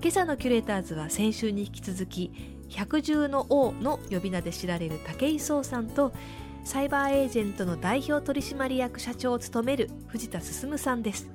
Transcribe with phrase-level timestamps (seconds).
[0.00, 2.30] 今朝のキュレーターズは先週に引き続き
[2.68, 6.12] 百獣の王の呼び名で知られる武井壮さんと
[6.62, 11.28] サイバーエージェントの代表取締役社長を務める藤田進さんです。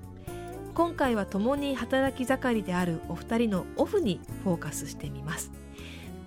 [0.76, 5.52] 今回は共に働き盛りであるお二人のオフにフォーカスしてみます。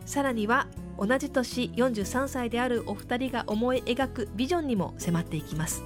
[0.04, 0.66] さらには
[0.98, 5.82] 同じ年43歳であるお二人が思い描くビジョンにも迫っていきます。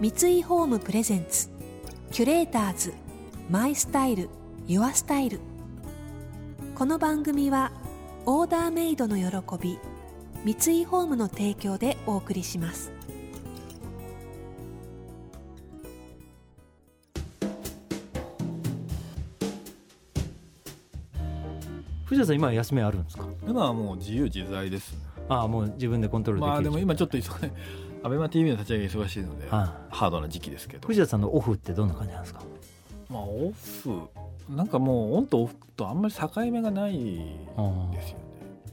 [0.00, 1.57] 三井ホームプレゼンツ
[2.10, 2.94] キュレーターズ
[3.50, 4.30] マイスタイル
[4.66, 5.40] ユアスタイル。
[6.74, 7.70] この番組は
[8.24, 9.24] オーダーメイドの喜
[9.60, 9.78] び
[10.56, 12.92] 三井ホームの提供でお送りします。
[22.06, 23.28] 藤田さん今休みあるんですか？
[23.46, 27.50] 今はもう自由自在です、ね、ああもう自分でコントロールできるまあでも今ちょっと忙しい
[28.02, 30.86] アベマ t v の立ち上げ忙しいので、はハードな時期ですけど。
[30.86, 32.42] 藤田さんのオフってどんな感じなんですか？
[33.08, 34.02] まあオフ
[34.54, 37.20] なんかもうオンとオフとあんまり境目がない
[37.56, 38.24] あですよね。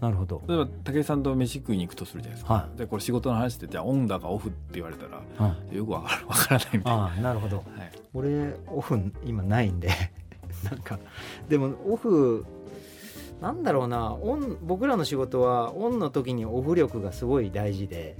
[0.02, 0.44] あなるほど。
[0.48, 7.58] 例えば武井さんと飯食いに行くとするじゃないですか、はでこれ仕事の話ってじゃあオンだかオフって言われたらあよくわからわからないみたいな、ああなるほど。
[7.58, 7.66] はい、
[8.14, 9.90] 俺オフ今ないんで。
[10.64, 11.00] なんか
[11.50, 12.46] でもオフ
[13.42, 14.14] なんだろうな。
[14.14, 18.16] オン僕らの仕事はオンの時にオフ力がすごい大事で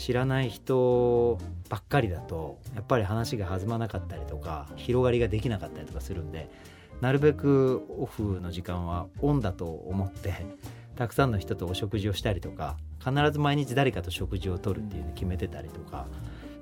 [0.00, 6.48] 知らない人ばっかりだとやっぱり話が弾まなかったりとか広がりができなかったりとかするんで
[7.02, 10.46] なるべくオフの時間はオンだと思って
[10.96, 16.06] たくさんの人とお食事をしたりとか必ず毎日誰かと食事をとるっていうのを決めてたりとか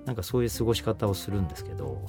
[0.05, 2.05] なんかそういう過ごし方をするんですけど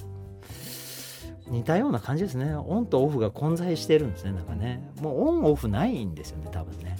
[1.46, 2.54] 似たような感じですね。
[2.54, 4.88] オンとオフが混在してるんですねなんかね。
[5.00, 6.96] もうオンオフないんですよね多分ね。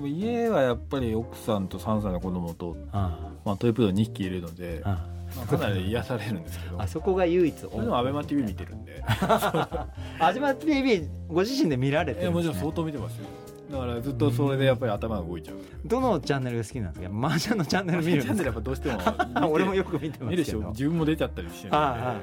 [0.00, 5.06] でも家はやっぱり奥さんと3歳の子供と、あまあ、トイプードル2匹いるので、ま
[5.42, 6.80] あ、かなり癒されるんですけど。
[6.80, 9.04] あそこが唯一それでもアベマ t v 見てるんで。
[10.18, 13.26] アジマ TV ご自身で見られていやるんです、ね、もちろん相当見てますよ。
[13.70, 15.56] だからずっとそれでやっぱり頭が動いちゃう。
[15.84, 17.26] どのチャンネルが好きなんですか？
[17.26, 18.44] 麻雀のチャンネル見るんチャンネですか？
[18.44, 20.58] ルやっぱどうしても 俺もよく見てます見るでしょ？
[20.60, 21.76] けど自分も出ちゃったりしてるんで。
[21.76, 22.16] あ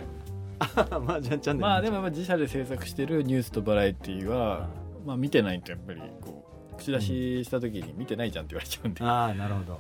[0.60, 4.68] ああ 麻雀チャンネルまあでも自社で制作してるニュースとバラエティーは、
[5.06, 6.47] まあ見てないとやっぱりこう
[6.78, 9.80] 口出しした時に見てないじゃんって言われちゃうんで、ああなるほど。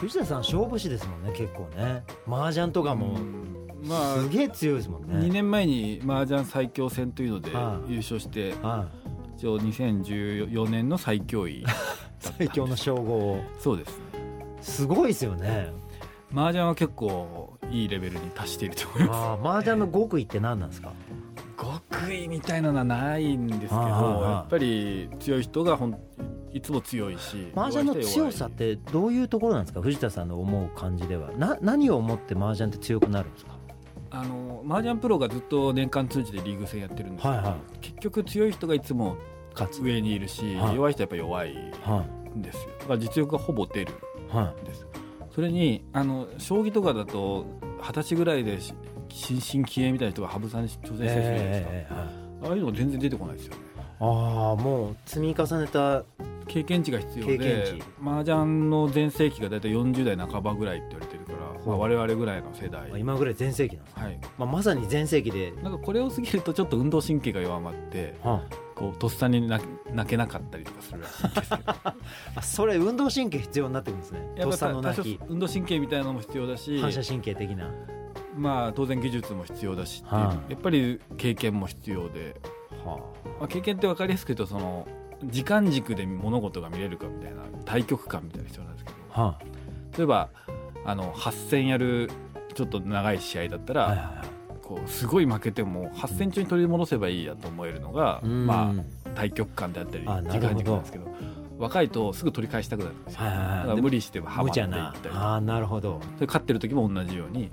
[0.00, 2.02] 藤田さん勝負師ですもんね結構ね。
[2.28, 3.18] 麻雀とかも
[3.84, 7.92] まあすげえ強いですもん2ね年前に麻雀最強戦というのではい。
[7.92, 8.88] 優勝しては
[9.36, 11.64] 一応2014年の最強位い
[12.20, 13.44] 最強の称号を。
[13.58, 14.00] そうです
[14.80, 15.72] すごいですよね。
[16.34, 19.16] 麻雀は結構いいレベルに達していると思います。
[19.16, 20.92] ああ麻雀の極意って何なんですか？
[22.04, 25.98] 極意みたいなのはないんですけどやっぱり強い人がほん
[26.52, 29.82] いつも強いし麻雀の強さってどういうところなんですか？
[29.82, 31.32] 藤田さんの思う感じでは。
[31.32, 33.58] な何を思って麻雀って強くなるんですか？
[34.10, 37.78] あの麻雀プロがずっと年間通じてリーグ戦やってるんですけど、はいはい。
[37.80, 39.16] 結局強い人がいつも
[39.82, 40.76] 上にいるし、はい。
[40.76, 42.04] 弱い人はやっぱ弱いは
[42.36, 42.70] んですよ。
[42.78, 43.92] だから実力がほぼ出る
[44.32, 44.86] いはんです。
[45.34, 47.46] それにあの将棋とかだと
[47.80, 48.72] 二十歳ぐらいでし
[49.14, 52.50] 新進気鋭みたいな人が羽生さんに挑戦したりするじゃないですか、ええはい。
[52.50, 53.60] ああいうのが全然出てこないですよね。
[54.00, 56.02] ああもう積み重ねた
[56.48, 57.84] 経験値が必要経で験値。
[58.02, 68.42] 麻雀の全盛期が大体40代半ばぐらいって言われてるから、まあ、我々ぐらいの世代、今ぐらい全盛期なんです、はい、まあ、まさに全盛期で、なんかこれを過ぎるとちょっと運動神経が弱まっては
[68.74, 71.62] こうとっさに泣泣けなかったりとかするらしいんですけど。
[71.70, 71.96] あ、
[72.34, 74.20] あそれ運動神経必要になってくるんですね。
[74.40, 75.20] とっさの泣き。
[75.28, 77.70] 運動神経みたいなのも必要だし反射神経的な
[78.36, 82.36] まあ当然技術も必要だしはあやっぱり経験も必要で、
[82.84, 82.98] は
[83.38, 84.86] まあ、経験って分かりやすく言うとその
[85.24, 88.96] 時間軸で物事が見れるかみたいな対局感みたいな必要なんですけど。
[89.12, 89.40] あ、は
[89.96, 90.30] 例えば
[90.84, 92.10] あの8戦やる
[92.54, 94.26] ちょっと長い試合だったら、あ、はいはいはい。
[94.62, 98.46] こうすごい負けても8戦中に取り戻せばいいやと思えるのが、うん。
[98.46, 101.06] まあ対局感であったり時間軸なんですけど
[101.58, 103.56] 若いとすぐ取り返したくなるんですよ、はいはいはい。
[103.58, 105.20] だから無理してハマっていったりとか。
[105.20, 106.00] ああなるほど。
[106.16, 107.50] それ勝ってる時も同じように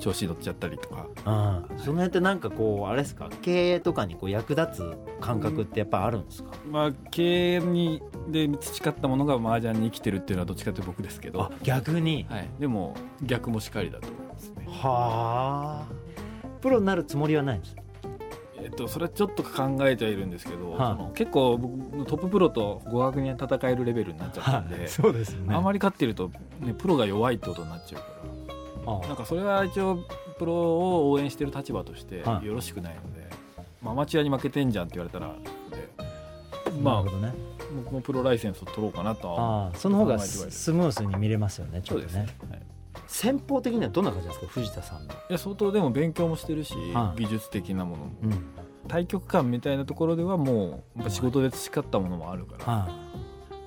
[0.00, 1.06] 調子に乗っちゃったりとか。
[1.24, 3.30] ああその辺ってなんかこうあれですか？
[3.42, 11.42] 経営とかにこう役立つ感覚ってやっぱあるんですか、まあ経営にで培ったものが麻雀に生きてるっていうのはどっちかというと僕ですけど。
[11.42, 12.26] あ、逆に？
[12.28, 15.92] はい、でも逆もしかりだと思いますね、はあ。
[16.60, 17.76] プロになるつもりはないんです
[18.68, 20.78] えっと、それはちょっと考えてはいるんですけど、はい。
[20.78, 26.30] その結構僕トッププロと互角に戦えるレベルになっちゃったんで、 そうですよあまり勝ってると、
[26.60, 28.08] ね、プロが弱いってことになっちゃうか
[29.00, 30.00] らなんかそれは一応
[30.38, 32.46] プロを応援してる立場としてはい。
[32.46, 33.26] よろしくないので、
[33.82, 35.34] まあ、アマチュアに負けてんじゃんって言われたら
[35.70, 37.34] でまあなるほどね。
[37.84, 42.10] 僕もプロライセンスを取ろうかなとはああその方がスムースに見れますよねちょっとね。
[42.10, 42.60] そうですね、はい、
[43.08, 47.22] 戦法的にはどんな感じですか藤田さんの、いや相当でも勉強もしてるし、はい。
[47.22, 48.12] 技術的なものも。
[48.22, 48.46] うん。
[48.86, 52.88] 対局観みたいなところではもうやっぱ仕事で培ったものもあるから、は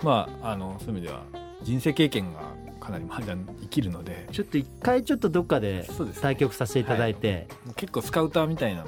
[0.04, 1.24] まああのそういう意味では
[1.64, 2.40] 人生経験が
[2.80, 4.28] かなり麻雀生きるので。
[4.30, 5.88] い、ちょっと一回ちょっとどっかで
[6.22, 8.86] 対局させていただいて、結構スカウターみたいな。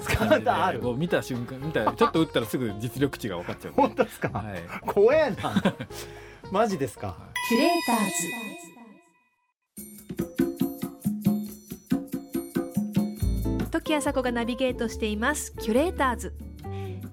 [0.00, 0.80] スカウターある？
[0.96, 3.72] 見た瞬間見たちょっと打ったらすぐ実力値が分かっちゃう。
[3.74, 4.62] 本当ですか、はい。
[4.86, 5.62] 怖えな。
[6.50, 7.16] マジですか？
[7.48, 7.96] キュレーター
[8.68, 8.73] ズ
[13.74, 15.52] 時あさこがナビゲートしています。
[15.54, 16.32] キュレーターズ。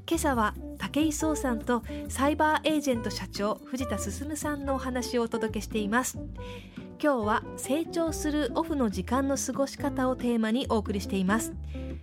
[0.07, 6.19] 今朝は武井壮さんとサイバーエージェント社長藤田進さんのお話をお届けしています。
[7.01, 11.51] 今日は成長するオフの時間の過ごし方をテーマにお送りしています。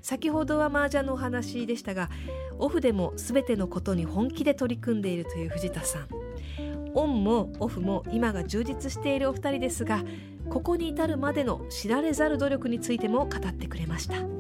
[0.03, 2.11] 先ほどは麻雀のお話でしたが
[2.59, 6.09] オフでも全てのことに本気で取り組んでいるという藤田さん。
[6.95, 10.03] オンもオフも今が充実しているお二人ですが
[10.51, 14.38] ここに至るまでの知られざる努力についても語ってくれました。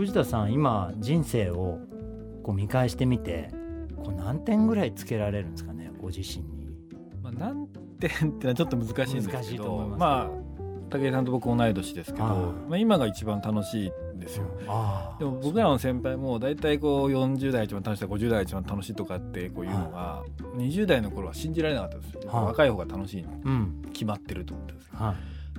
[0.00, 1.78] 藤田さん今人生を
[2.42, 3.50] こう見返してみて
[4.02, 6.70] こう何点ぐらいつけられるんですかねご自身に。
[7.22, 7.66] まあ、何
[7.98, 10.30] 点ってのはちょっと難しいんですけどますまあ
[10.88, 12.36] 武井さんと僕同い年ですけど、はい。
[12.70, 14.46] まあ、今が一番楽しいんですよ。
[14.66, 20.24] あでも僕らの先輩も大体こう40代が一番楽しいとか50代が一番楽しいとかってこういうのが
[20.56, 22.44] 20代の頃は信じられなかったですよ、はい。
[22.46, 23.82] 若い方が楽しいにうん。
[23.92, 24.92] 決まってると思ったんですよ。
[24.94, 25.14] は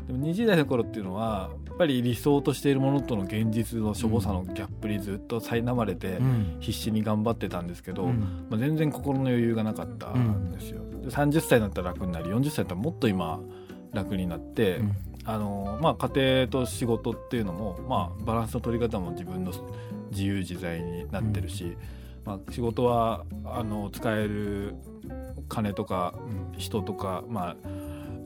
[0.08, 6.19] でも20代の頃っていうのはぱり理想としているものとの現実のしょぼさのギャップにずっと苛まれて
[6.60, 8.45] 必死に頑張ってたんですけど、うん。
[8.51, 10.12] まあ、全然心の余裕がなかった。
[10.13, 10.51] ん。
[10.51, 13.39] ですよ、で30歳になったら楽になり40歳になったらもっと今
[13.94, 14.95] 楽になって、うん。
[15.24, 19.51] あのまあ、家庭と仕事っていうのも、まあ、バランスの取り方も自分の
[20.12, 21.75] 自由自在になってるし、
[22.25, 24.75] まあ、仕事はあの使える
[25.48, 26.13] 金とか
[26.57, 27.56] 人とか、まあ、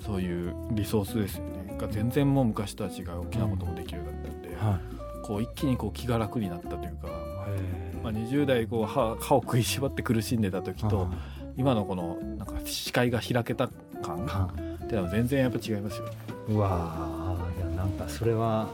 [0.06, 4.80] そういうリソースですよねが全然もう昔とは違う大きなこともできるようになったんで、は
[5.24, 11.10] こう一気にこう気が楽になったというか、いまあ、20代こう歯歯を食いしばって苦しんでた時と、
[11.58, 13.70] 今のこのなんか視界が開けた
[14.02, 16.12] 感はっていうのは全然やっぱ違いますよね。
[16.50, 18.70] うわーいやなんかそれは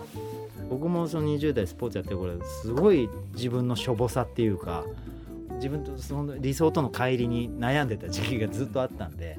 [0.70, 2.34] 僕もその20代スポーツやってる頃
[2.64, 4.84] すごい自分のしょぼさっていうか
[5.56, 9.38] 自分とその理想との乖離に悩んでた時期がずっとあったんで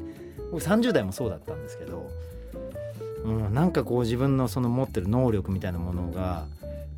[0.50, 2.01] 僕30代もそうだったんですけど、
[3.24, 6.46] うん、なんかこう自分のその持ってる能力みたいなものが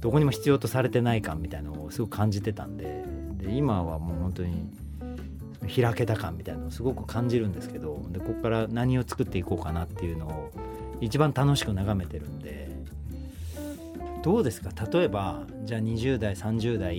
[0.01, 3.05] どこにも必要とされてない感みたいなのをすごく感じてたんで
[3.39, 4.69] で今はもう本当に
[5.83, 10.51] 開けた感みたいなのをすごく感じるんですけどでここから何を作っていこうかなっていうのを
[11.01, 12.71] 一番楽しく眺めてるんで
[14.23, 14.71] どうですか？
[14.91, 16.99] 例えばじゃあ20代30代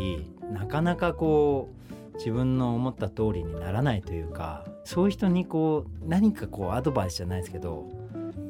[0.51, 1.69] なかなかこ
[2.13, 7.87] う自分の思った通りにならないというかそういう人にこう何かこうアドバイスじゃないですけど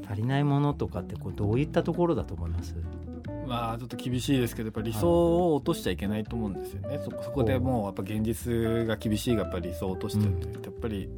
[0.07, 2.75] 足りないものとかってこうどういったところだと思います？
[3.47, 11.09] まあちょっと厳しいですけどやっぱ理想を落としちゃいけないと思うんですよね、そそこでもうやっぱ現実が厳しいがやっぱり理想を落としてるって、やっぱり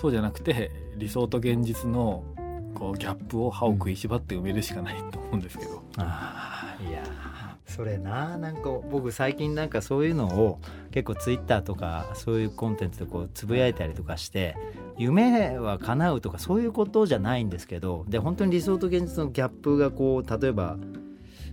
[0.00, 2.24] そうじゃなくて理想と現実の
[2.74, 7.02] こうギャップを歯を食いしばって埋めるしかないと思うんですけど、ああいや
[7.70, 10.58] それななんか僕最近なんかそういうのを
[10.90, 14.56] 結構ツイッターとかそういうコンテンツでこうつぶやいたりとかして
[14.98, 20.76] 夢は叶うとかそういうことじゃないんですけどで本当に理想と現実のギャップがこう例えば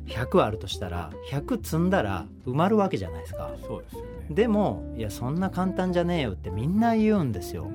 [0.07, 3.51] 100あるとしたら100積んだら埋まるわけじゃないですか。
[3.61, 4.07] そうですよね。
[4.31, 7.69] でもいやそんな簡単じゃねえよってみんな言うんですよ。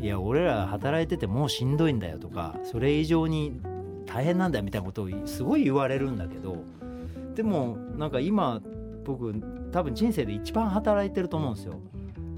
[0.00, 3.60] いや俺ら働いててもうしんどいんだよとかそれ以上に
[4.06, 6.62] 大変なんだよみたいなことをすごい言われるんだけど
[7.40, 8.60] でもなんか今
[9.02, 9.32] 僕
[9.72, 11.80] 多分人生で一番働いてると思うんですよ。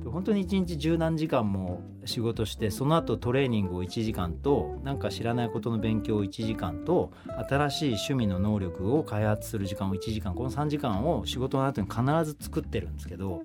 [0.04, 7.10] 本当に一日十何時間も仕事してその後トレーニングを1時間となんか知らないことの勉強を1時間と
[7.48, 13.42] 新しい趣味の能力を開発する時間を1時間この3時間を仕事の後に必ず作ってるんですけど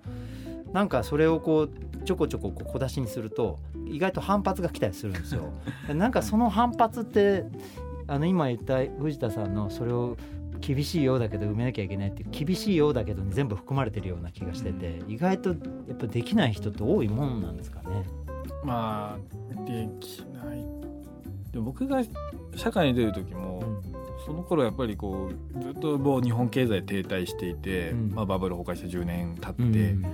[0.73, 1.71] なんかそれをこう
[2.05, 5.53] ちょこちょこ小出しにすると意外と反発が来たりするんですよ。
[5.87, 7.45] なんかその反発って
[8.07, 10.17] あの今言った藤田さんのそれを
[10.59, 15.55] 厳しいようだけど埋めなきゃいけないっていう厳しいようだけどに全部含まれてるような気がしてて、意外とや
[15.93, 18.05] っぱできない人って多いもんなんですかね。
[18.63, 20.63] まあできない。
[21.51, 22.03] でも僕が
[22.55, 23.63] 社会に出る時も、
[24.25, 28.11] その頃やっぱりこうずっともう日本経済停滞していて、うん。
[28.13, 30.05] まあ、バブル崩壊して10年経って、うん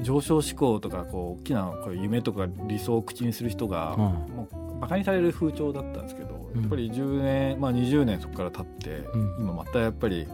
[0.00, 10.26] 上昇志向とかこう大きなこう夢とか理想を口にする人が、うんもうバカにされる風潮だったんですけど、うんやっぱり10年、まあ、20年そこから経って、うん今またやっぱり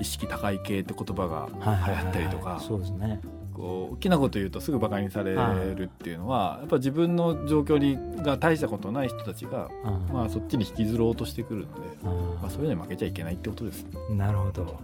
[0.00, 3.20] 意識高い系って言葉が流行ったりとかそうですね。
[3.54, 13.86] こう大きなこと言うとすぐバカにされるっていうのは、やっぱ自分の状況にが大したことない人たちが、うんまあ、そっちに引きずろうとしてくるので、うんまあ、そういうのに負けちゃいけないってことです。
[14.10, 14.78] なるほど。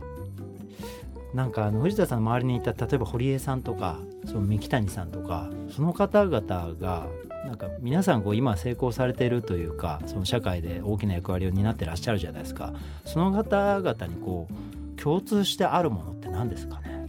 [1.35, 6.41] なんかあの藤田さんの周りにいた例えば堀江さんとかその三木谷さんとかその方々
[6.79, 7.07] が
[7.53, 12.73] なんか皆さんこう今成功されているというかその社会で大きな役割を担ってらっしゃるじゃないですか。
[13.05, 17.07] その方々にこう共通してあるものって何ですかね、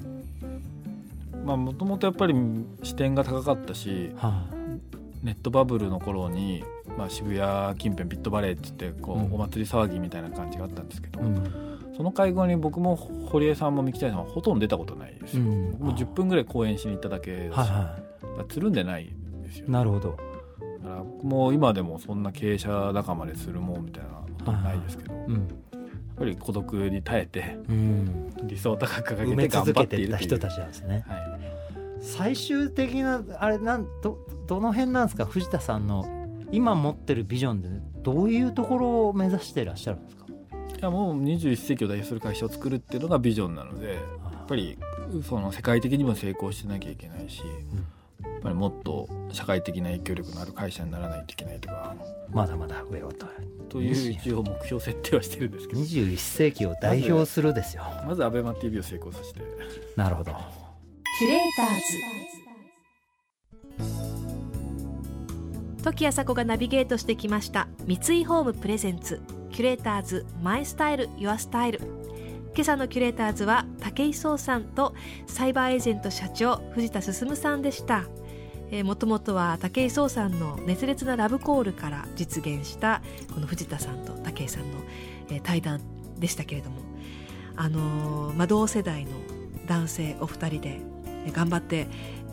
[1.45, 2.35] まあもともとやっぱり
[2.83, 4.45] 視点が高かったしは
[5.23, 6.65] ネットバブルの頃に、
[6.97, 9.33] まあ、渋谷近辺ビットバレーって言ってこう、うん。
[9.33, 11.93] お祭り騒ぎみたいな感じがあったんですけど、あうん。
[11.95, 15.71] その会合に僕も堀江さんも三木谷さんはほとんど出たことないですよ、うん。
[15.71, 17.75] 僕も10分ぐらい講演しに行っただけですし、はいは
[18.21, 20.32] だからつるんでないんですよいなるほど、だ
[20.83, 25.47] からもう今でもそんな経営者仲間でするもんみたいなことはないですけど、やっうん
[26.15, 31.03] ぱり孤独に耐えてうん、理想を高く掲げて頑続けてい張っている人たちなんですね。
[31.07, 31.23] はい、
[32.01, 36.05] 最終的なあれなんどどの辺なんですか藤田さんの
[36.51, 37.69] 今持ってるビジョンで
[38.03, 40.25] どういうところを目指していらっしゃるんですか？
[40.27, 43.99] いやもう21世紀を代表する会社を作るっていうのがビジョンなのでや
[44.43, 44.77] っぱり
[45.27, 47.47] その世界的にも成功してなきゃいけないし、やっ
[48.43, 51.95] ぱりもっと社会的な影響力のある会社にならないといけないとか。
[52.31, 53.25] まだまだ上をと。
[53.69, 55.81] という一応目標設定はしてるんですけど。
[55.81, 57.83] 21世紀を代表するですよ。
[58.05, 59.41] まずアベマ t v を成功させて。
[59.95, 60.31] なるほど。
[61.19, 61.75] キュレーター
[65.77, 65.83] ズ。
[65.83, 69.21] 時谷紗子がナビゲートしてきました三井ホームプレゼンツ。
[69.51, 71.81] キュレーターズマイスタイルユアスタイル。
[72.55, 74.93] 今朝のキュレーターズは武井壮さんと
[75.25, 78.05] サイバーエージェント社長藤田進さんでした
[78.83, 83.01] もともとは武井壮さんの熱烈なラブコールから実現した
[83.33, 84.79] この藤田さんと武井さんの、
[85.29, 85.81] え対談
[86.17, 86.77] でしたけれども
[87.55, 89.11] あのーまあ、同世代の
[89.67, 90.81] 男性お二人で
[91.31, 91.87] 頑張って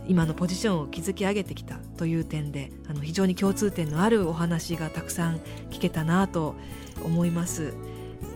[0.08, 5.37] 今のポジションを築き上げてきたという点であの非常に共通点のあるお話がたくさん
[5.70, 6.54] 聞けたなと
[7.04, 7.75] 思います。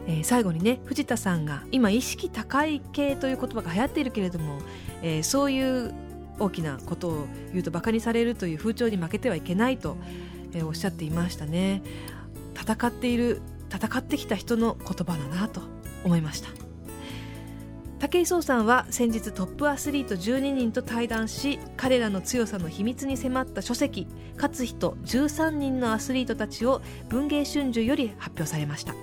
[0.07, 4.59] えー最後にね藤田さんが今意識高い系という言葉が流行っているけれども、
[5.03, 5.95] えーそういう
[6.39, 9.97] 大きなことを言うとバカにされるという風潮に負けてはいけないと、
[10.53, 11.83] えーおっしゃっていましたね。
[12.55, 15.61] 戦っている戦ってきた人の言葉だなと
[16.05, 16.49] 思いました。
[17.99, 28.95] 武井壮さんは先日トップアスリート12人と対談し彼らの強さの秘密に迫った書籍「勝つ人13人のアスリートたち」を文藝春秋より発表されました。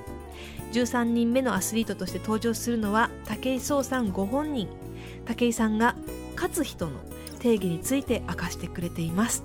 [0.74, 4.68] 13人目のアスリートとして登場するのは武井壮さんご本人。
[5.26, 5.96] 武井さんが
[6.36, 6.94] 勝つ人の
[7.42, 9.44] 定義について明かしてくれています。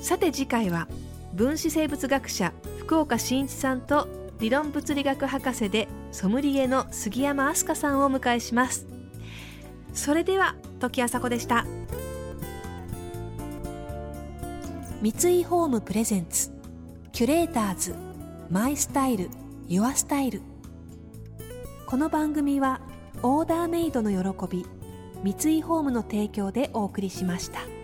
[0.00, 0.88] さて次回は
[1.34, 4.08] 分子生物学者福岡伸一さんと
[4.40, 8.86] 理論物理学博士でソムリエの杉山飛鳥さんをお迎えします。
[9.92, 11.66] それでは時あさこでした。
[15.02, 16.50] 三井ホームプレゼンツ
[17.12, 17.94] キュレーターズ
[18.50, 19.28] マイスタイル
[19.68, 20.40] ユアスタイル。
[21.86, 22.80] この番組は
[23.22, 24.66] オーダーメイドの喜び
[25.22, 27.77] 三井ホームの提供でお送りしました。